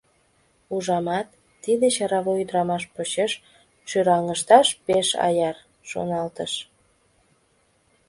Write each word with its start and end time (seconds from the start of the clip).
«Ужамат, 0.75 1.27
тиде 1.63 1.87
чаравуй 1.95 2.37
ӱдрамаш 2.43 2.83
почеш 2.93 3.31
шӱраҥышташ 3.89 4.67
пеш 4.85 5.07
аяр,— 5.27 5.55
шоналтыш. 5.89 6.53